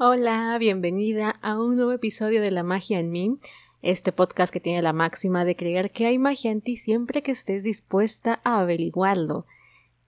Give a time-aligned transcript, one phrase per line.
[0.00, 3.36] Hola, bienvenida a un nuevo episodio de La Magia en mí,
[3.82, 7.32] este podcast que tiene la máxima de creer que hay magia en ti siempre que
[7.32, 9.44] estés dispuesta a averiguarlo.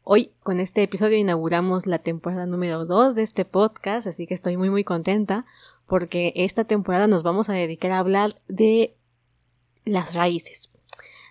[0.05, 4.57] Hoy con este episodio inauguramos la temporada número 2 de este podcast, así que estoy
[4.57, 5.45] muy muy contenta
[5.87, 8.97] porque esta temporada nos vamos a dedicar a hablar de
[9.85, 10.71] las raíces,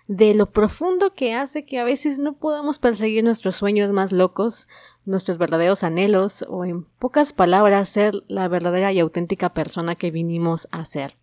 [0.06, 4.68] de lo profundo que hace que a veces no podamos perseguir nuestros sueños más locos,
[5.10, 10.68] nuestros verdaderos anhelos o en pocas palabras ser la verdadera y auténtica persona que vinimos
[10.70, 11.16] a ser.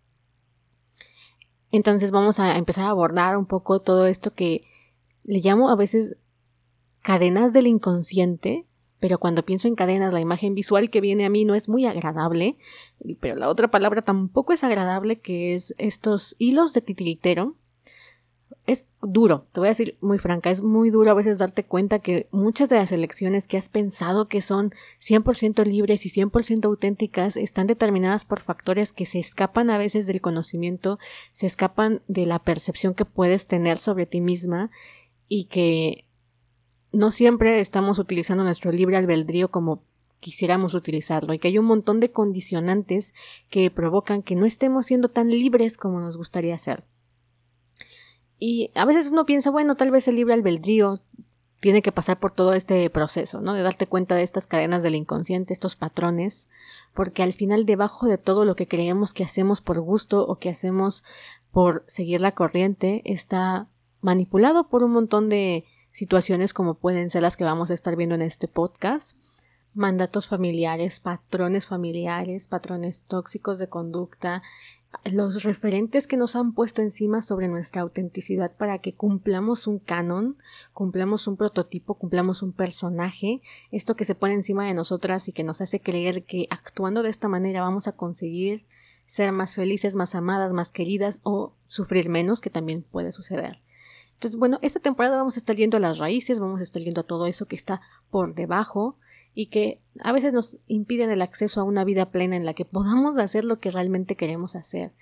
[1.72, 4.64] Entonces vamos a empezar a abordar un poco todo esto que
[5.24, 6.16] le llamo a veces
[7.02, 8.66] cadenas del inconsciente,
[9.00, 11.86] pero cuando pienso en cadenas la imagen visual que viene a mí no es muy
[11.86, 12.56] agradable,
[13.20, 17.56] pero la otra palabra tampoco es agradable que es estos hilos de titiritero
[18.68, 22.00] es duro, te voy a decir muy franca, es muy duro a veces darte cuenta
[22.00, 27.38] que muchas de las elecciones que has pensado que son 100% libres y 100% auténticas
[27.38, 30.98] están determinadas por factores que se escapan a veces del conocimiento,
[31.32, 34.70] se escapan de la percepción que puedes tener sobre ti misma
[35.28, 36.04] y que
[36.92, 39.82] no siempre estamos utilizando nuestro libre albedrío como
[40.20, 43.14] quisiéramos utilizarlo y que hay un montón de condicionantes
[43.48, 46.84] que provocan que no estemos siendo tan libres como nos gustaría ser.
[48.38, 51.00] Y a veces uno piensa, bueno, tal vez el libre albedrío
[51.60, 53.52] tiene que pasar por todo este proceso, ¿no?
[53.52, 56.48] De darte cuenta de estas cadenas del inconsciente, estos patrones,
[56.94, 60.50] porque al final debajo de todo lo que creemos que hacemos por gusto o que
[60.50, 61.02] hacemos
[61.50, 63.68] por seguir la corriente está
[64.00, 68.14] manipulado por un montón de situaciones como pueden ser las que vamos a estar viendo
[68.14, 69.18] en este podcast,
[69.74, 74.42] mandatos familiares, patrones familiares, patrones tóxicos de conducta,
[75.04, 80.36] los referentes que nos han puesto encima sobre nuestra autenticidad para que cumplamos un canon,
[80.72, 85.44] cumplamos un prototipo, cumplamos un personaje, esto que se pone encima de nosotras y que
[85.44, 88.66] nos hace creer que actuando de esta manera vamos a conseguir
[89.06, 93.62] ser más felices, más amadas, más queridas o sufrir menos, que también puede suceder.
[94.14, 97.02] Entonces, bueno, esta temporada vamos a estar yendo a las raíces, vamos a estar yendo
[97.02, 98.98] a todo eso que está por debajo,
[99.40, 102.64] y que a veces nos impiden el acceso a una vida plena en la que
[102.64, 104.94] podamos hacer lo que realmente queremos hacer.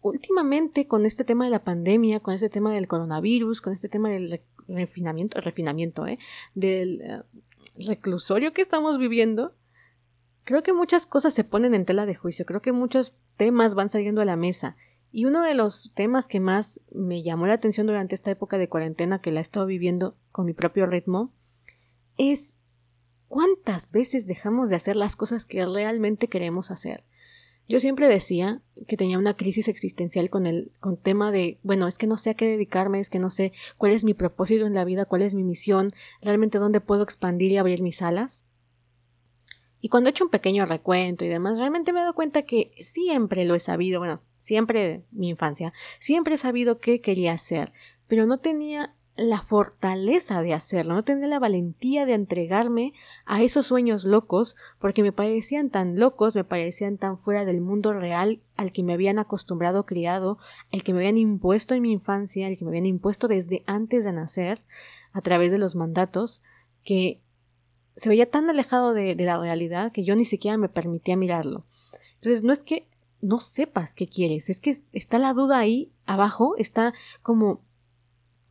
[0.00, 4.08] Últimamente, con este tema de la pandemia, con este tema del coronavirus, con este tema
[4.08, 6.18] del refinamiento, refinamiento, ¿eh?
[6.54, 7.22] del eh,
[7.78, 9.54] reclusorio que estamos viviendo,
[10.44, 13.90] creo que muchas cosas se ponen en tela de juicio, creo que muchos temas van
[13.90, 14.78] saliendo a la mesa.
[15.12, 18.70] Y uno de los temas que más me llamó la atención durante esta época de
[18.70, 21.34] cuarentena que la he estado viviendo con mi propio ritmo
[22.16, 22.56] es
[23.28, 27.04] ¿Cuántas veces dejamos de hacer las cosas que realmente queremos hacer?
[27.68, 31.98] Yo siempre decía que tenía una crisis existencial con el con tema de, bueno, es
[31.98, 34.74] que no sé a qué dedicarme, es que no sé cuál es mi propósito en
[34.74, 35.92] la vida, cuál es mi misión,
[36.22, 38.44] realmente dónde puedo expandir y abrir mis alas.
[39.80, 42.72] Y cuando he hecho un pequeño recuento y demás, realmente me he dado cuenta que
[42.80, 47.72] siempre lo he sabido, bueno, siempre mi infancia, siempre he sabido qué quería hacer,
[48.06, 52.92] pero no tenía la fortaleza de hacerlo, no tenía la valentía de entregarme
[53.24, 57.94] a esos sueños locos porque me parecían tan locos, me parecían tan fuera del mundo
[57.94, 60.38] real al que me habían acostumbrado, criado,
[60.70, 64.04] al que me habían impuesto en mi infancia, al que me habían impuesto desde antes
[64.04, 64.62] de nacer,
[65.12, 66.42] a través de los mandatos,
[66.84, 67.22] que
[67.96, 71.64] se veía tan alejado de, de la realidad que yo ni siquiera me permitía mirarlo.
[72.16, 72.88] Entonces, no es que
[73.22, 77.65] no sepas qué quieres, es que está la duda ahí abajo, está como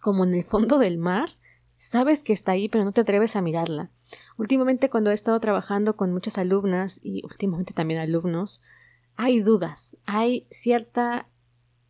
[0.06, 1.30] como en el fondo del mar,
[1.78, 3.90] sabes que está ahí, pero no te atreves a mirarla.
[4.38, 8.62] Últimamente cuando he estado trabajando con muchas alumnas y últimamente también alumnos,
[9.16, 11.28] hay dudas, hay cierta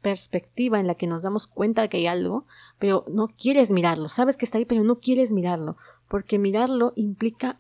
[0.01, 2.45] perspectiva en la que nos damos cuenta de que hay algo,
[2.79, 5.75] pero no quieres mirarlo, sabes que está ahí, pero no quieres mirarlo,
[6.07, 7.59] porque mirarlo implica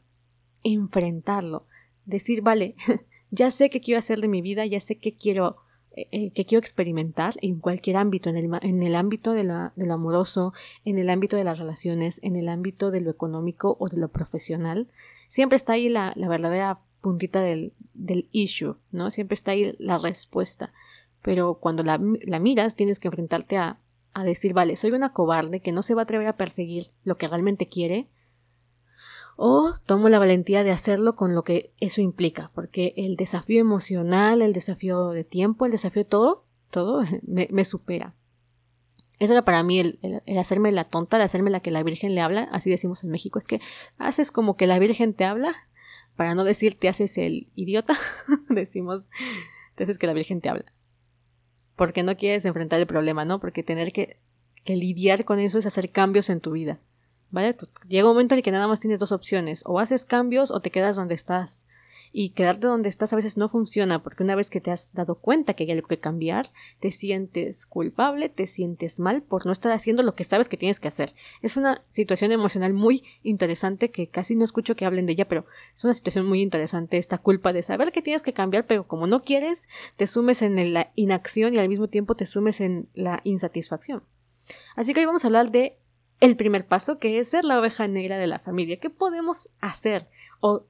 [0.63, 1.67] enfrentarlo,
[2.05, 2.77] decir, vale,
[3.29, 5.57] ya sé qué quiero hacer de mi vida, ya sé qué quiero
[5.97, 9.85] eh, que quiero experimentar en cualquier ámbito, en el, en el ámbito de, la, de,
[9.85, 13.87] lo amoroso, en el ámbito de las relaciones, en el ámbito de lo económico o
[13.87, 14.89] de lo profesional,
[15.29, 19.09] siempre está ahí la, la verdadera puntita del, del issue, ¿no?
[19.09, 20.73] Siempre está ahí la respuesta.
[21.21, 23.79] Pero cuando la, la miras, tienes que enfrentarte a,
[24.13, 27.17] a decir, vale, soy una cobarde que no se va a atrever a perseguir lo
[27.17, 28.09] que realmente quiere,
[29.35, 34.41] o tomo la valentía de hacerlo con lo que eso implica, porque el desafío emocional,
[34.41, 38.15] el desafío de tiempo, el desafío de todo, todo me, supera.
[39.19, 39.99] Eso era para mí el,
[40.37, 43.39] hacerme la tonta, el hacerme la que la Virgen le habla, así decimos en México,
[43.39, 43.61] es que
[43.97, 45.53] haces como que la Virgen te habla,
[46.15, 47.97] para no decir te haces el idiota,
[48.49, 49.09] decimos,
[49.75, 50.73] te haces que la Virgen te habla.
[51.75, 53.41] Porque no quieres enfrentar el problema, ¿no?
[53.41, 54.17] Porque tener que
[54.65, 56.79] lidiar con eso es hacer cambios en tu vida.
[57.35, 57.53] ¿Vale?
[57.89, 60.61] llega un momento en el que nada más tienes dos opciones, o haces cambios o
[60.61, 61.67] te quedas donde estás.
[62.13, 65.15] Y quedarte donde estás a veces no funciona porque una vez que te has dado
[65.15, 66.49] cuenta que hay algo que cambiar,
[66.79, 70.79] te sientes culpable, te sientes mal por no estar haciendo lo que sabes que tienes
[70.79, 71.11] que hacer.
[71.41, 75.45] Es una situación emocional muy interesante que casi no escucho que hablen de ella, pero
[75.75, 79.07] es una situación muy interesante esta culpa de saber que tienes que cambiar, pero como
[79.07, 79.67] no quieres,
[79.97, 84.05] te sumes en la inacción y al mismo tiempo te sumes en la insatisfacción.
[84.77, 85.79] Así que hoy vamos a hablar de
[86.25, 88.79] el primer paso, que es ser la oveja negra de la familia.
[88.79, 90.09] ¿Qué podemos hacer?
[90.39, 90.65] ¿O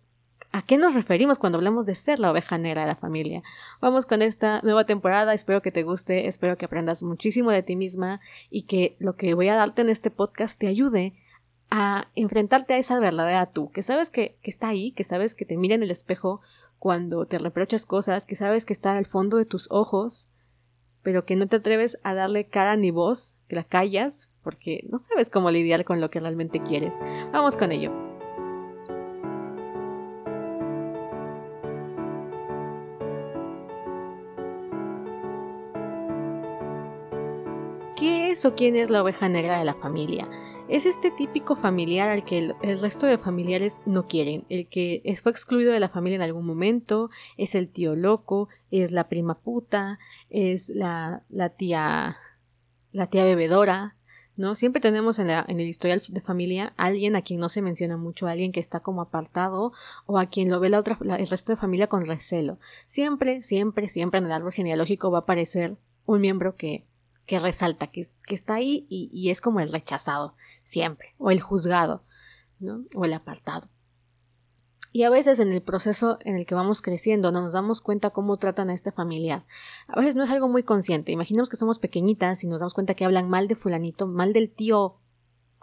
[0.51, 3.41] a qué nos referimos cuando hablamos de ser la oveja negra de la familia?
[3.79, 7.75] Vamos con esta nueva temporada, espero que te guste, espero que aprendas muchísimo de ti
[7.77, 8.19] misma
[8.49, 11.13] y que lo que voy a darte en este podcast te ayude
[11.69, 15.45] a enfrentarte a esa verdadera tú, que sabes que, que está ahí, que sabes que
[15.45, 16.41] te mira en el espejo
[16.79, 20.29] cuando te reprochas cosas, que sabes que está al fondo de tus ojos,
[21.05, 24.97] pero que no te atreves a darle cara ni voz, que la callas porque no
[24.97, 26.95] sabes cómo lidiar con lo que realmente quieres.
[27.31, 27.91] Vamos con ello.
[37.95, 40.27] ¿Qué es o quién es la oveja negra de la familia?
[40.67, 45.31] Es este típico familiar al que el, resto de familiares no quieren, el que fue
[45.31, 49.99] excluido de la familia en algún momento, es el tío loco, es la prima puta,
[50.31, 52.17] es la, la tía
[52.91, 53.95] la tía bebedora,
[54.37, 54.55] ¿no?
[54.55, 57.97] Siempre tenemos en, la, en el historial de familia alguien a quien no se menciona
[57.97, 59.71] mucho, alguien que está como apartado
[60.07, 62.57] o a quien lo ve la otra, el resto de familia con recelo.
[62.87, 66.85] Siempre, siempre, siempre en el árbol genealógico va a aparecer un miembro que,
[67.25, 71.41] que resalta, que, que está ahí y, y, es como el rechazado, siempre, o el
[71.41, 72.03] juzgado,
[72.59, 72.85] ¿no?
[72.93, 73.69] O el apartado.
[74.95, 78.11] Y a veces en el proceso en el que vamos creciendo no nos damos cuenta
[78.11, 79.45] cómo tratan a este familiar.
[79.87, 81.11] A veces no es algo muy consciente.
[81.11, 84.49] Imaginemos que somos pequeñitas y nos damos cuenta que hablan mal de fulanito, mal del
[84.49, 85.01] tío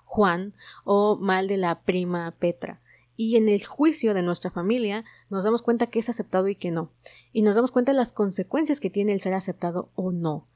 [0.04, 0.52] Juan
[0.84, 2.82] o mal de la prima Petra.
[3.16, 6.70] Y en el juicio de nuestra familia nos damos cuenta que es aceptado y que
[6.70, 6.92] no.
[7.32, 10.46] Y nos damos cuenta de las consecuencias que tiene el ser aceptado o no.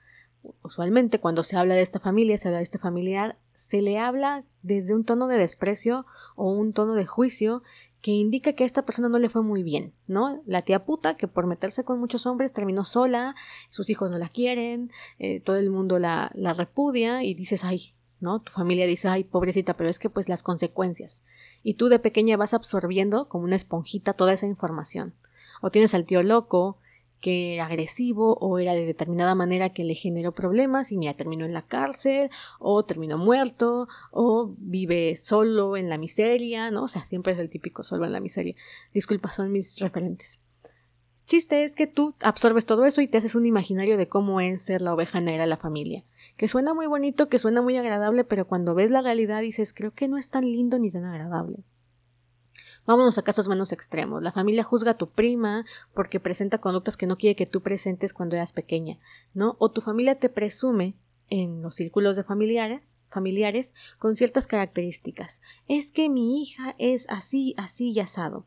[0.63, 4.45] Usualmente cuando se habla de esta familia, se habla de este familiar, se le habla
[4.63, 7.63] desde un tono de desprecio o un tono de juicio
[8.01, 10.43] que indica que a esta persona no le fue muy bien, ¿no?
[10.47, 13.35] La tía puta que por meterse con muchos hombres terminó sola,
[13.69, 17.95] sus hijos no la quieren, eh, todo el mundo la, la repudia y dices, ay,
[18.21, 18.41] ¿no?
[18.41, 21.23] Tu familia dice, ay, pobrecita, pero es que pues las consecuencias.
[21.63, 25.15] Y tú de pequeña vas absorbiendo como una esponjita toda esa información.
[25.61, 26.79] O tienes al tío loco,
[27.27, 31.45] que era agresivo o era de determinada manera que le generó problemas y mira, terminó
[31.45, 32.31] en la cárcel
[32.61, 36.85] o terminó muerto o vive solo en la miseria, ¿no?
[36.85, 38.55] O sea, siempre es el típico solo en la miseria.
[38.95, 40.39] Disculpa, son mis referentes.
[41.25, 44.63] Chiste es que tú absorbes todo eso y te haces un imaginario de cómo es
[44.63, 46.05] ser la oveja negra de la familia.
[46.37, 49.93] Que suena muy bonito, que suena muy agradable, pero cuando ves la realidad dices, creo
[49.93, 51.65] que no es tan lindo ni tan agradable.
[52.87, 54.23] Vámonos a casos menos extremos.
[54.23, 58.13] La familia juzga a tu prima porque presenta conductas que no quiere que tú presentes
[58.13, 58.99] cuando eras pequeña,
[59.35, 59.57] ¿no?
[59.59, 60.97] O tu familia te presume
[61.29, 65.41] en los círculos de familiares, familiares con ciertas características.
[65.67, 68.47] Es que mi hija es así, así y asado.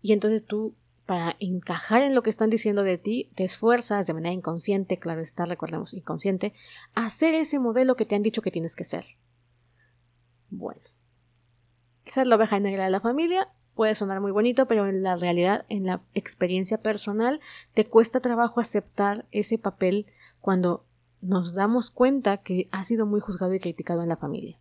[0.00, 0.76] Y entonces tú,
[1.06, 5.20] para encajar en lo que están diciendo de ti, te esfuerzas de manera inconsciente, claro
[5.20, 6.52] está, recordemos, inconsciente,
[6.94, 9.04] a hacer ese modelo que te han dicho que tienes que ser.
[10.50, 10.82] Bueno,
[12.10, 15.64] ser la oveja negra de la familia puede sonar muy bonito, pero en la realidad,
[15.68, 17.40] en la experiencia personal,
[17.72, 20.06] te cuesta trabajo aceptar ese papel
[20.40, 20.84] cuando
[21.22, 24.58] nos damos cuenta que ha sido muy juzgado y criticado en la familia.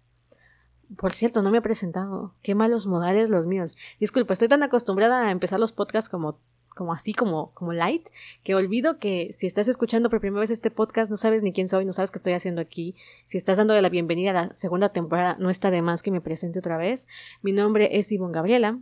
[0.98, 2.34] Por cierto, no me he presentado.
[2.41, 3.75] Qué malos modales los míos.
[4.00, 6.39] Disculpa, estoy tan acostumbrada a empezar los podcasts como
[6.79, 8.07] como así, como, como light,
[8.41, 11.67] que olvido que si estás escuchando por primera vez este podcast, no sabes ni quién
[11.67, 12.95] soy, no sabes qué estoy haciendo aquí.
[13.25, 16.21] Si estás dándole la bienvenida a la segunda temporada, no está de más que me
[16.21, 17.05] presente otra vez.
[17.41, 18.79] Mi nombre es Ivonne Gabriela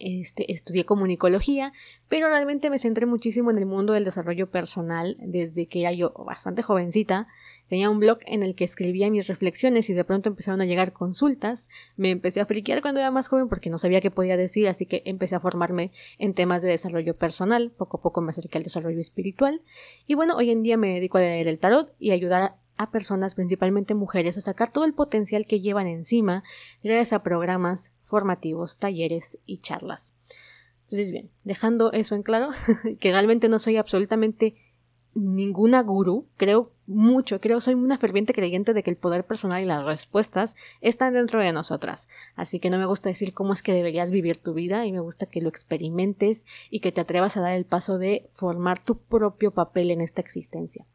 [0.00, 1.72] este, estudié comunicología,
[2.08, 6.12] pero realmente me centré muchísimo en el mundo del desarrollo personal desde que era yo
[6.26, 7.28] bastante jovencita.
[7.68, 10.92] Tenía un blog en el que escribía mis reflexiones y de pronto empezaron a llegar
[10.92, 11.68] consultas.
[11.96, 14.86] Me empecé a friquear cuando era más joven porque no sabía qué podía decir, así
[14.86, 17.70] que empecé a formarme en temas de desarrollo personal.
[17.70, 19.62] Poco a poco me acerqué al desarrollo espiritual.
[20.06, 23.34] Y bueno, hoy en día me dedico a leer el tarot y ayudar a personas,
[23.34, 26.42] principalmente mujeres, a sacar todo el potencial que llevan encima
[26.82, 30.14] gracias a programas formativos, talleres y charlas.
[30.84, 32.48] Entonces, bien, dejando eso en claro,
[32.98, 34.54] que realmente no soy absolutamente
[35.12, 39.66] ninguna gurú, creo mucho, creo, soy una ferviente creyente de que el poder personal y
[39.66, 42.08] las respuestas están dentro de nosotras.
[42.34, 45.00] Así que no me gusta decir cómo es que deberías vivir tu vida y me
[45.00, 48.98] gusta que lo experimentes y que te atrevas a dar el paso de formar tu
[48.98, 50.86] propio papel en esta existencia.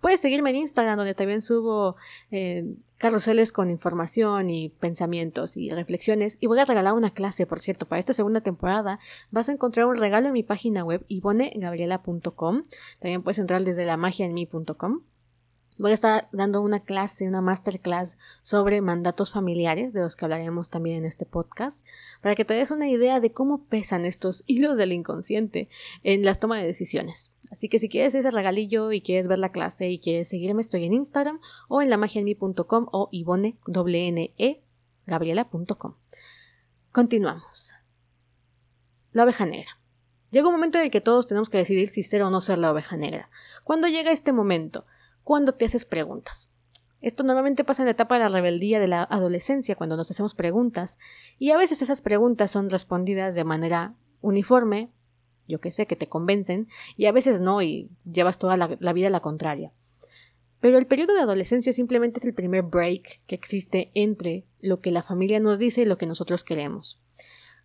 [0.00, 1.96] Puedes seguirme en Instagram donde también subo
[2.30, 7.60] eh, carruseles con información y pensamientos y reflexiones y voy a regalar una clase, por
[7.60, 12.62] cierto, para esta segunda temporada vas a encontrar un regalo en mi página web ivonegabriela.com.
[13.00, 15.02] También puedes entrar desde la magia en mí.com
[15.82, 20.70] Voy a estar dando una clase, una masterclass sobre mandatos familiares, de los que hablaremos
[20.70, 21.84] también en este podcast,
[22.20, 25.68] para que te des una idea de cómo pesan estos hilos del inconsciente
[26.04, 27.32] en las tomas de decisiones.
[27.50, 30.84] Así que si quieres ese regalillo y quieres ver la clase y quieres seguirme, estoy
[30.84, 33.58] en Instagram o en la lamagiaenmi.com o ivone,
[34.38, 34.62] e,
[35.06, 35.96] gabriela.com.
[36.92, 37.74] Continuamos.
[39.10, 39.80] La oveja negra.
[40.30, 42.58] Llega un momento en el que todos tenemos que decidir si ser o no ser
[42.58, 43.30] la oveja negra.
[43.64, 44.86] ¿Cuándo llega este momento?
[45.24, 46.50] Cuando te haces preguntas.
[47.00, 50.34] Esto normalmente pasa en la etapa de la rebeldía de la adolescencia, cuando nos hacemos
[50.34, 50.98] preguntas,
[51.38, 54.92] y a veces esas preguntas son respondidas de manera uniforme,
[55.48, 58.92] yo que sé, que te convencen, y a veces no, y llevas toda la, la
[58.92, 59.72] vida a la contraria.
[60.60, 64.92] Pero el periodo de adolescencia simplemente es el primer break que existe entre lo que
[64.92, 67.01] la familia nos dice y lo que nosotros queremos.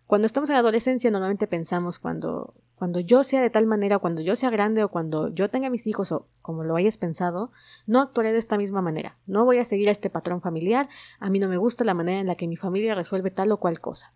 [0.08, 4.22] Cuando estamos en la adolescencia normalmente pensamos cuando cuando yo sea de tal manera, cuando
[4.22, 7.52] yo sea grande o cuando yo tenga mis hijos o como lo hayas pensado,
[7.86, 9.18] no actuaré de esta misma manera.
[9.26, 10.88] No voy a seguir a este patrón familiar.
[11.20, 13.60] A mí no me gusta la manera en la que mi familia resuelve tal o
[13.60, 14.14] cual cosa.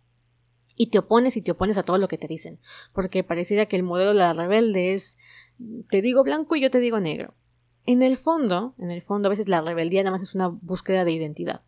[0.76, 2.58] Y te opones y te opones a todo lo que te dicen.
[2.94, 5.18] Porque pareciera que el modelo de la rebelde es
[5.90, 7.34] te digo blanco y yo te digo negro.
[7.84, 11.04] En el fondo, en el fondo a veces la rebeldía nada más es una búsqueda
[11.04, 11.60] de identidad.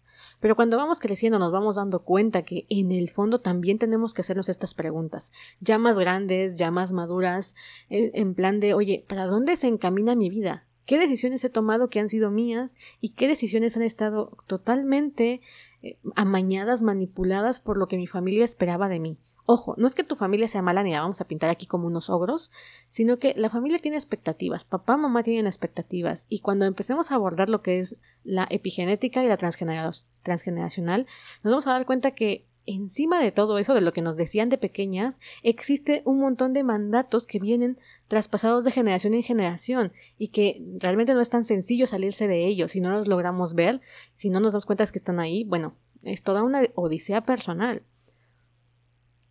[0.44, 4.20] Pero cuando vamos creciendo nos vamos dando cuenta que en el fondo también tenemos que
[4.20, 7.54] hacernos estas preguntas, ya más grandes, ya más maduras,
[7.88, 10.66] en plan de, oye, ¿para dónde se encamina mi vida?
[10.86, 15.40] ¿Qué decisiones he tomado que han sido mías y qué decisiones han estado totalmente
[15.82, 19.18] eh, amañadas, manipuladas por lo que mi familia esperaba de mí?
[19.46, 21.86] Ojo, no es que tu familia sea mala ni la vamos a pintar aquí como
[21.86, 22.50] unos ogros,
[22.88, 27.50] sino que la familia tiene expectativas, papá, mamá tienen expectativas, y cuando empecemos a abordar
[27.50, 31.06] lo que es la epigenética y la transgeneracional,
[31.42, 34.48] nos vamos a dar cuenta que encima de todo eso, de lo que nos decían
[34.48, 37.78] de pequeñas, existe un montón de mandatos que vienen
[38.08, 42.72] traspasados de generación en generación y que realmente no es tan sencillo salirse de ellos.
[42.72, 43.80] Si no los logramos ver,
[44.14, 47.84] si no nos damos cuenta que están ahí, bueno, es toda una odisea personal.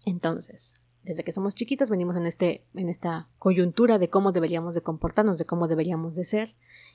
[0.05, 4.81] Entonces, desde que somos chiquitas venimos en este en esta coyuntura de cómo deberíamos de
[4.81, 6.49] comportarnos, de cómo deberíamos de ser,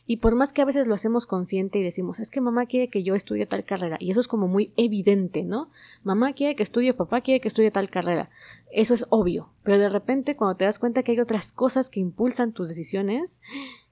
[0.06, 2.88] y por más que a veces lo hacemos consciente y decimos, es que mamá quiere
[2.88, 5.70] que yo estudie tal carrera, y eso es como muy evidente, ¿no?
[6.02, 8.30] Mamá quiere que estudie, papá quiere que estudie tal carrera.
[8.70, 12.00] Eso es obvio, pero de repente cuando te das cuenta que hay otras cosas que
[12.00, 13.40] impulsan tus decisiones,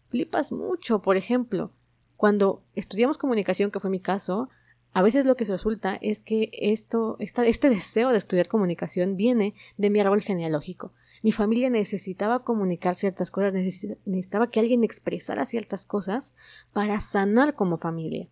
[0.09, 1.73] flipas mucho, por ejemplo,
[2.17, 4.49] cuando estudiamos comunicación, que fue mi caso,
[4.97, 9.91] a veces lo que resulta es que esto, este deseo de estudiar comunicación viene de
[9.91, 10.95] mi árbol genealógico.
[11.23, 16.33] Mi familia necesitaba comunicar ciertas cosas, necesitaba que alguien expresara ciertas cosas
[16.73, 18.31] para sanar como familia.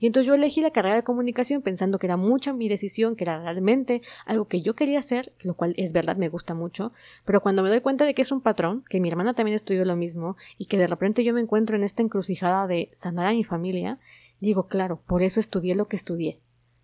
[0.00, 3.24] Y entonces yo elegí la carrera de comunicación pensando que era mucha mi decisión, que
[3.24, 6.92] era realmente algo que yo quería hacer, lo cual es verdad, me gusta mucho,
[7.24, 9.84] pero cuando me doy cuenta de que es un patrón, que mi hermana también estudió
[9.84, 13.32] lo mismo y que de repente yo me encuentro en esta encrucijada de sanar a
[13.32, 13.98] mi familia,
[14.40, 16.40] Digo, claro, por eso estudié lo que estudié.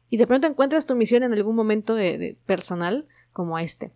[0.09, 3.93] Y de pronto encuentras tu misión en algún momento de, personal como este.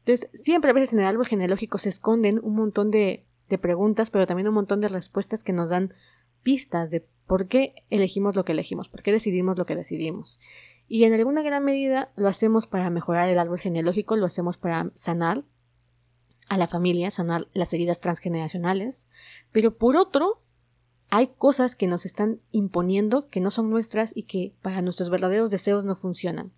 [0.00, 4.10] Entonces, siempre a veces en el árbol genealógico se esconden un montón de, de preguntas,
[4.10, 5.92] pero también un montón de respuestas que nos dan
[6.42, 10.38] pistas de por qué elegimos lo que elegimos, por qué decidimos lo que decidimos.
[10.88, 14.92] Y en alguna gran medida lo hacemos para mejorar el árbol genealógico, lo hacemos para
[14.94, 15.44] sanar
[16.48, 19.08] a la familia, sanar las heridas transgeneracionales,
[19.50, 20.42] pero por otro,
[21.10, 25.50] hay cosas que nos están imponiendo que no son nuestras y que para nuestros verdaderos
[25.50, 26.52] deseos no funcionan.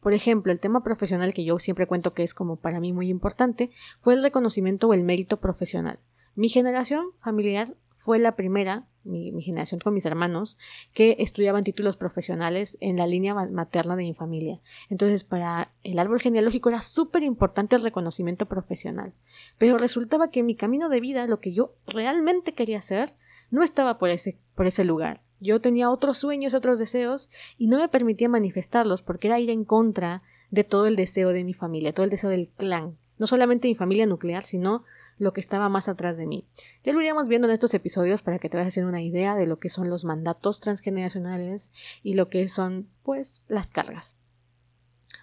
[0.00, 3.08] Por ejemplo, el tema profesional que yo siempre cuento que es como para mí muy
[3.08, 6.00] importante fue el reconocimiento o el mérito profesional.
[6.34, 10.58] Mi generación familiar fue la primera, mi, generación con mis hermanos,
[10.92, 14.60] que estudiaban títulos profesionales en la línea materna de mi familia.
[14.90, 19.14] Entonces, para el árbol genealógico era súper importante el reconocimiento profesional.
[19.56, 23.14] Pero resultaba que mi camino de vida, lo que yo realmente quería hacer,
[23.52, 25.22] no estaba por ese, por ese lugar.
[25.38, 27.28] Yo tenía otros sueños, otros deseos,
[27.58, 31.44] y no me permitía manifestarlos porque era ir en contra de todo el deseo de
[31.44, 32.96] mi familia, todo el deseo del clan.
[33.18, 34.84] No solamente mi familia nuclear, sino
[35.18, 36.48] lo que estaba más atrás de mí.
[36.82, 39.46] Ya lo iremos viendo en estos episodios para que te vayas haciendo una idea de
[39.46, 44.16] lo que son los mandatos transgeneracionales y lo que son, pues, las cargas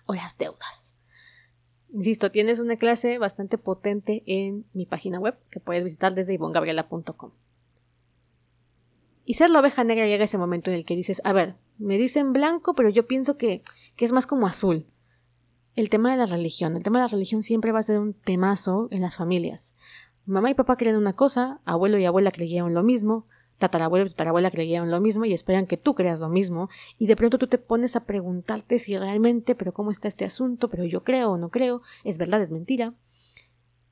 [0.05, 0.95] o las deudas.
[1.91, 7.31] Insisto, tienes una clase bastante potente en mi página web que puedes visitar desde ivongabriela.com.
[9.29, 12.00] Y ser la oveja negra llega ese momento en el que dices, a ver, me
[12.00, 13.62] dicen blanco, pero yo pienso que,
[13.95, 14.88] que es más como azul.
[15.75, 16.75] El tema de la religión.
[16.75, 19.75] El tema de la religión siempre va a ser un temazo en las familias.
[20.25, 23.27] Mamá y papá creen una cosa, abuelo y abuela creyeron lo mismo,
[23.59, 26.67] tatarabuelo y tatarabuela creyeron lo mismo y esperan que tú creas lo mismo,
[26.98, 30.71] y de pronto tú te pones a preguntarte si realmente, pero cómo está este asunto,
[30.71, 32.95] pero yo creo o no creo, es verdad, es mentira.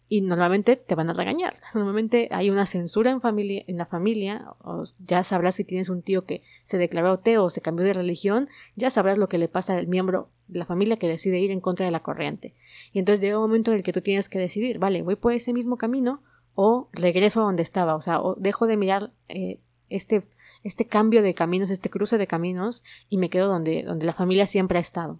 [0.10, 1.54] Y normalmente te van a regañar.
[1.74, 4.54] Normalmente hay una censura en, familia, en la familia.
[4.64, 7.94] O ya sabrás si tienes un tío que se declaró ateo o se cambió de
[7.94, 8.48] religión.
[8.76, 11.60] Ya sabrás lo que le pasa al miembro de la familia que decide ir en
[11.60, 12.54] contra de la corriente.
[12.94, 15.34] Y entonces llega un momento en el que tú tienes que decidir, vale, voy por
[15.34, 16.24] ese mismo camino
[16.56, 19.60] o regreso a donde estaba, o sea, o dejo de mirar eh,
[19.90, 20.28] este,
[20.64, 24.48] este cambio de caminos, este cruce de caminos y me quedo donde, donde la familia
[24.48, 25.20] siempre ha estado.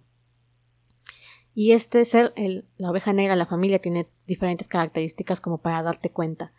[1.60, 6.08] Y este ser el, la oveja negra, la familia tiene diferentes características como para darte
[6.08, 6.52] cuenta.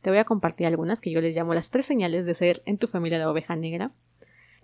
[0.00, 2.78] Te voy a compartir algunas que yo les llamo las tres señales de ser en
[2.78, 3.92] tu familia la oveja negra.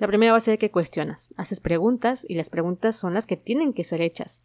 [0.00, 3.36] La primera va a ser que cuestionas, haces preguntas y las preguntas son las que
[3.36, 4.42] tienen que ser hechas.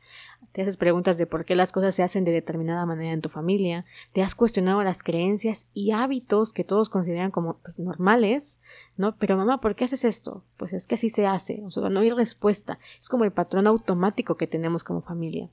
[0.51, 3.29] Te haces preguntas de por qué las cosas se hacen de determinada manera en tu
[3.29, 8.59] familia, te has cuestionado las creencias y hábitos que todos consideran como pues, normales,
[8.97, 9.15] ¿no?
[9.17, 10.43] Pero mamá, ¿por qué haces esto?
[10.57, 13.65] Pues es que así se hace, o sea, no hay respuesta, es como el patrón
[13.65, 15.49] automático que tenemos como familia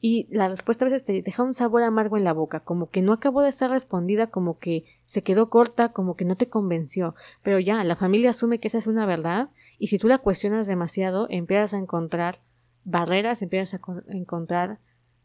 [0.00, 3.02] y la respuesta a veces te deja un sabor amargo en la boca, como que
[3.02, 7.14] no acabó de ser respondida, como que se quedó corta, como que no te convenció.
[7.42, 10.66] Pero ya, la familia asume que esa es una verdad y si tú la cuestionas
[10.66, 12.40] demasiado, empiezas a encontrar
[12.84, 14.80] barreras, empiezas a encontrar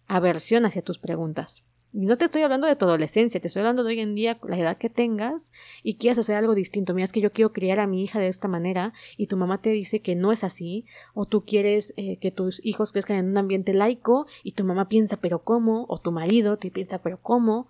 [0.08, 1.63] aversión hacia tus preguntas.
[1.96, 4.58] No te estoy hablando de tu adolescencia, te estoy hablando de hoy en día, la
[4.58, 5.52] edad que tengas
[5.84, 6.96] y quieras hacer algo distinto.
[6.96, 9.62] Mira, es que yo quiero criar a mi hija de esta manera y tu mamá
[9.62, 13.30] te dice que no es así, o tú quieres eh, que tus hijos crezcan en
[13.30, 15.86] un ambiente laico y tu mamá piensa, pero ¿cómo?
[15.88, 17.70] O tu marido te piensa, pero ¿cómo?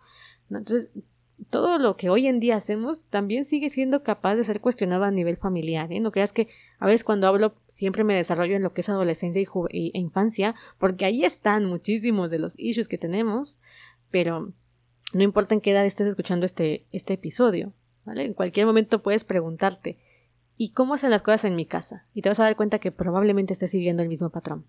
[0.49, 0.91] Entonces,
[1.49, 5.11] todo lo que hoy en día hacemos también sigue siendo capaz de ser cuestionado a
[5.11, 5.91] nivel familiar.
[5.91, 5.99] ¿eh?
[5.99, 6.47] No creas que
[6.79, 10.55] a veces cuando hablo siempre me desarrollo en lo que es adolescencia y, e infancia,
[10.77, 13.59] porque ahí están muchísimos de los issues que tenemos,
[14.13, 14.53] pero
[15.11, 17.73] no importa en qué edad estés escuchando este, este episodio,
[18.05, 18.23] ¿vale?
[18.25, 19.97] En cualquier momento puedes preguntarte,
[20.55, 22.05] ¿y cómo hacen las cosas en mi casa?
[22.13, 24.67] Y te vas a dar cuenta que probablemente estés siguiendo el mismo patrón.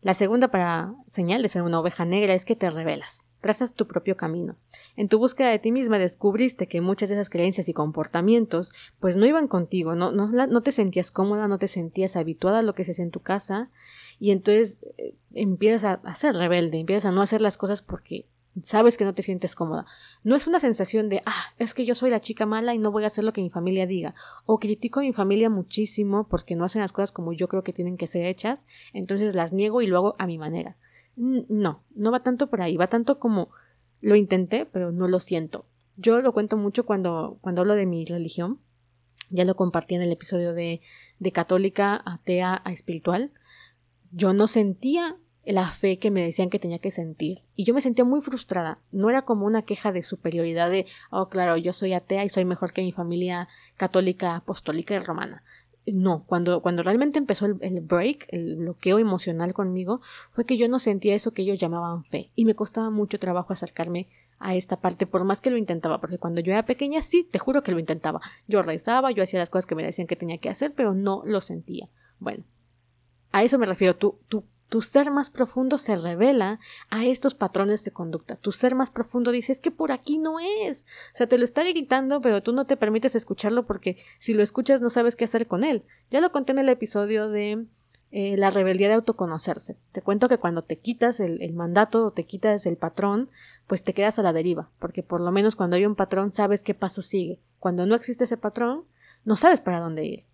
[0.00, 3.86] La segunda para señal de ser una oveja negra es que te revelas, trazas tu
[3.86, 4.56] propio camino.
[4.96, 9.18] En tu búsqueda de ti misma descubriste que muchas de esas creencias y comportamientos pues
[9.18, 12.84] no iban contigo, no, no, te sentías cómoda, no te sentías habituada a lo que
[12.84, 13.70] se hace en tu casa
[14.18, 18.26] y entonces eh, empiezas a, a ser rebelde, empiezas a no hacer las cosas porque
[18.62, 19.86] sabes que no te sientes cómoda.
[20.22, 22.90] No es una sensación de, ah, es que yo soy la chica mala y no
[22.90, 24.14] voy a hacer lo que mi familia diga.
[24.44, 27.72] O critico a mi familia muchísimo porque no hacen las cosas como yo creo que
[27.72, 30.76] tienen que ser hechas, entonces las niego y lo hago a mi manera.
[31.16, 33.50] No, no va tanto por ahí, va tanto como
[34.00, 35.66] lo intenté, pero no lo siento.
[35.96, 38.60] Yo lo cuento mucho cuando, cuando hablo de mi religión.
[39.30, 40.80] Ya lo compartí en el episodio de,
[41.18, 43.32] de católica, atea a espiritual.
[44.12, 47.38] Yo no sentía la fe que me decían que tenía que sentir.
[47.54, 48.80] Y yo me sentía muy frustrada.
[48.90, 52.44] No era como una queja de superioridad de, oh, claro, yo soy atea y soy
[52.44, 55.42] mejor que mi familia católica, apostólica y romana.
[55.86, 60.00] No, cuando, cuando realmente empezó el, break, el bloqueo emocional conmigo,
[60.32, 62.32] fue que yo no sentía eso que ellos llamaban fe.
[62.34, 64.08] Y me costaba mucho trabajo acercarme
[64.40, 67.38] a esta parte, por más que lo intentaba, porque cuando yo era pequeña, sí, te
[67.38, 68.20] juro que lo intentaba.
[68.48, 71.22] Yo rezaba, yo hacía las cosas que me decían que tenía que hacer, pero no
[71.24, 71.88] lo sentía.
[72.18, 72.42] Bueno,
[73.30, 73.94] a eso me refiero.
[73.94, 76.58] Tú, tú tu ser más profundo se revela
[76.90, 78.36] a estos patrones de conducta.
[78.36, 80.86] Tu ser más profundo dice es que por aquí no es.
[81.14, 84.42] O sea, te lo está gritando, pero tú no te permites escucharlo porque si lo
[84.42, 85.84] escuchas no sabes qué hacer con él.
[86.10, 87.66] Ya lo conté en el episodio de
[88.10, 89.76] eh, la rebeldía de autoconocerse.
[89.92, 93.30] Te cuento que cuando te quitas el, el mandato o te quitas el patrón,
[93.66, 96.62] pues te quedas a la deriva, porque por lo menos cuando hay un patrón sabes
[96.62, 97.40] qué paso sigue.
[97.58, 98.84] Cuando no existe ese patrón,
[99.24, 100.24] no sabes para dónde ir.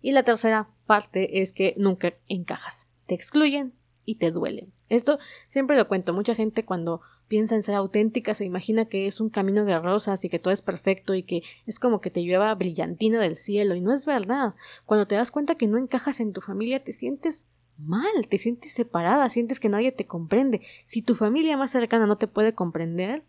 [0.00, 4.72] Y la tercera parte es que nunca encajas te excluyen y te duelen.
[4.88, 5.18] Esto
[5.48, 6.12] siempre lo cuento.
[6.12, 10.24] Mucha gente cuando piensa en ser auténtica se imagina que es un camino de rosas
[10.24, 13.74] y que todo es perfecto y que es como que te lleva brillantina del cielo
[13.74, 14.54] y no es verdad.
[14.86, 18.72] Cuando te das cuenta que no encajas en tu familia te sientes mal, te sientes
[18.72, 20.60] separada, sientes que nadie te comprende.
[20.84, 23.24] Si tu familia más cercana no te puede comprender,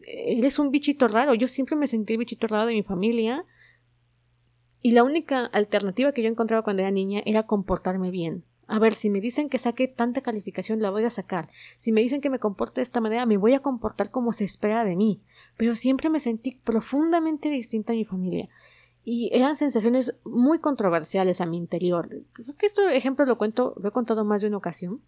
[0.00, 1.34] eres un bichito raro.
[1.34, 3.44] Yo siempre me sentí bichito raro de mi familia
[4.82, 8.44] y la única alternativa que yo encontraba cuando era niña era comportarme bien.
[8.68, 11.48] A ver, si me dicen que saque tanta calificación, la voy a sacar.
[11.76, 14.44] Si me dicen que me comporte de esta manera, me voy a comportar como se
[14.44, 15.22] espera de mí.
[15.56, 18.48] Pero siempre me sentí profundamente distinta a mi familia.
[19.04, 22.08] Y eran sensaciones muy controversiales a mi interior.
[22.32, 25.00] Creo que este ejemplo lo cuento, lo he contado más de una ocasión.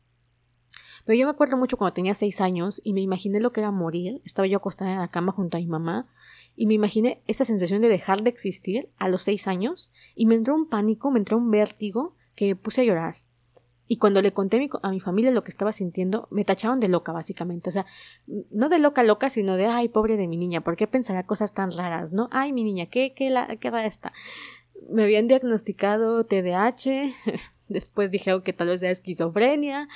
[1.04, 3.72] Pero yo me acuerdo mucho cuando tenía seis años y me imaginé lo que era
[3.72, 4.20] morir.
[4.24, 6.06] Estaba yo acostada en la cama junto a mi mamá
[6.54, 10.36] y me imaginé esa sensación de dejar de existir a los seis años y me
[10.36, 13.14] entró un pánico, me entró un vértigo que me puse a llorar.
[13.88, 17.10] Y cuando le conté a mi, familia lo que estaba sintiendo, me tacharon de loca,
[17.12, 17.70] básicamente.
[17.70, 17.86] O sea,
[18.26, 21.54] no de loca loca, sino de, ay, pobre de mi niña, ¿por qué pensará cosas
[21.54, 22.28] tan raras, no?
[22.30, 24.12] Ay, mi niña, ¿qué, qué, qué rara está?
[24.90, 27.14] Me habían diagnosticado TDAH,
[27.68, 29.88] después dijeron que tal vez era esquizofrenia.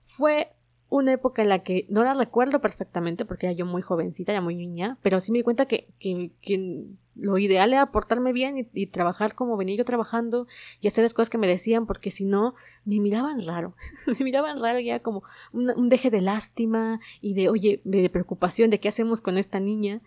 [0.00, 0.54] Fue
[0.88, 4.40] una época en la que no la recuerdo perfectamente porque era yo muy jovencita, ya
[4.40, 8.68] muy niña, pero sí me di cuenta que, que, que lo ideal era portarme bien
[8.72, 10.46] y, trabajar como venía yo trabajando
[10.80, 14.60] y hacer las cosas que me decían porque si no me miraban raro, me miraban
[14.60, 15.22] raro ya como
[15.52, 20.02] un, deje de lástima y de oye, de, preocupación de qué hacemos con esta niña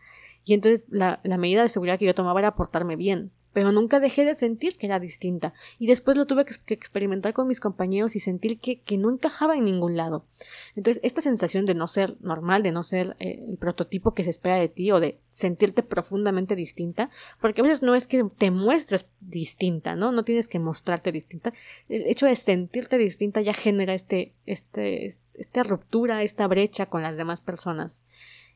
[0.46, 4.00] y entonces la, la medida de seguridad que yo tomaba era portarme bien pero nunca
[4.00, 5.52] dejé de sentir que era distinta.
[5.80, 9.58] Y después lo tuve que, experimentar con mis compañeros y sentir que, que, no encajaba
[9.58, 10.28] en ningún lado.
[10.76, 14.30] Entonces, esta sensación de no ser normal, de no ser eh, el prototipo que se
[14.30, 17.10] espera de ti o de sentirte profundamente distinta,
[17.42, 20.12] porque a veces no es que te muestres distinta, ¿no?
[20.12, 21.52] No tienes que mostrarte distinta.
[21.90, 27.18] El hecho de sentirte distinta ya genera este, este, esta ruptura, esta brecha con las
[27.18, 28.04] demás personas.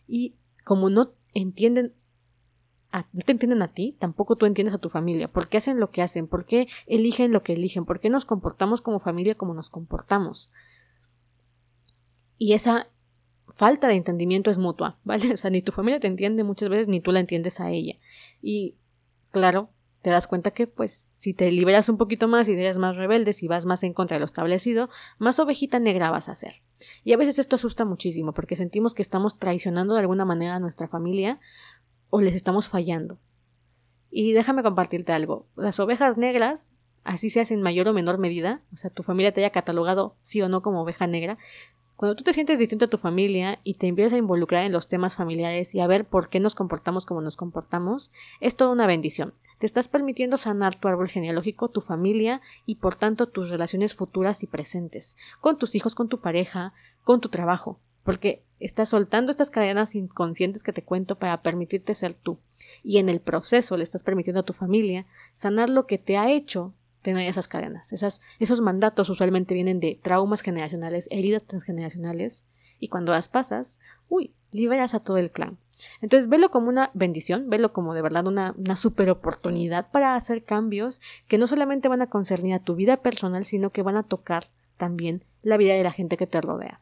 [0.06, 1.96] Y como no entienden
[2.92, 5.32] no te entienden a ti, tampoco tú entiendes a tu familia.
[5.32, 6.28] ¿Por qué hacen lo que hacen?
[6.28, 7.86] ¿Por qué eligen lo que eligen?
[7.86, 10.52] ¿Por qué nos comportamos como familia como nos comportamos?
[12.38, 12.90] Y esa
[13.48, 15.34] falta de entendimiento es mutua, ¿vale?
[15.34, 17.96] O sea, ni tu familia te entiende muchas veces, ni tú la entiendes a ella.
[18.42, 18.76] Y
[19.32, 19.70] claro,
[20.02, 23.34] te das cuenta que, pues, si te liberas un poquito más y eres más rebelde,
[23.34, 26.64] si vas más en contra de lo establecido, más ovejita negra vas a ser.
[27.04, 30.60] Y a veces esto asusta muchísimo, porque sentimos que estamos traicionando de alguna manera a
[30.60, 31.40] nuestra familia
[32.12, 33.20] o les estamos fallando.
[34.12, 35.48] Y déjame compartirte algo.
[35.56, 39.34] Las ovejas negras, así se hacen en mayor o menor medida, o sea, tu familia
[39.34, 41.40] te haya catalogado sí o no como oveja negra,
[41.96, 44.88] cuando tú te sientes distinto a tu familia y te empiezas a involucrar en los
[44.88, 48.88] temas familiares y a ver por qué nos comportamos como nos comportamos, es toda una
[48.88, 49.34] bendición.
[49.60, 54.42] Te estás permitiendo sanar tu árbol genealógico, tu familia y por tanto tus relaciones futuras
[54.42, 59.50] y presentes, con tus hijos, con tu pareja, con tu trabajo porque estás soltando estas
[59.50, 62.40] cadenas inconscientes que te cuento para permitirte ser tú.
[62.84, 66.30] Y en el proceso le estás permitiendo a tu familia sanar lo que te ha
[66.30, 67.94] hecho tener esas cadenas.
[67.94, 72.46] Esas, esos mandatos usualmente vienen de traumas generacionales, heridas transgeneracionales,
[72.80, 75.58] y cuando las pasas, uy, liberas a todo el clan.
[76.02, 80.44] Entonces, velo como una bendición, velo como de verdad una, una super oportunidad para hacer
[80.44, 84.04] cambios que no solamente van a concernir a tu vida personal, sino que van a
[84.04, 84.46] tocar
[84.78, 86.82] también la vida de la gente que te rodea.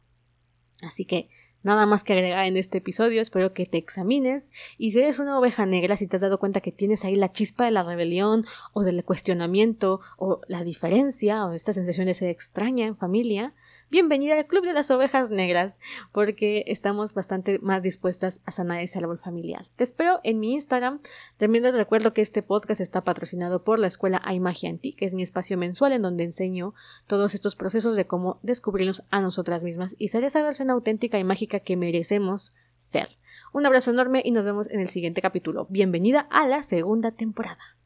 [0.81, 1.29] Así que
[1.63, 5.37] nada más que agregar en este episodio, espero que te examines y si eres una
[5.37, 8.45] oveja negra, si te has dado cuenta que tienes ahí la chispa de la rebelión
[8.73, 13.53] o del cuestionamiento o la diferencia o esta sensación de ser extraña en familia,
[13.89, 15.79] bienvenida al Club de las Ovejas Negras,
[16.11, 19.67] porque estamos bastante más dispuestas a sanar ese árbol familiar.
[19.75, 20.99] Te espero en mi Instagram.
[21.37, 24.93] También te recuerdo que este podcast está patrocinado por la escuela Hay Magia en Ti,
[24.93, 26.73] que es mi espacio mensual en donde enseño
[27.07, 31.23] todos estos procesos de cómo descubrirnos a nosotras mismas y ser esa versión auténtica y
[31.23, 33.07] mágica que merecemos ser.
[33.53, 35.67] Un abrazo enorme y nos vemos en el siguiente capítulo.
[35.69, 37.78] Bienvenida a la segunda temporada.